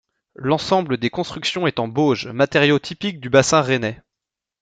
[0.37, 4.01] L'ensemble des constructions est en bauge, matériau typique du bassin rennais.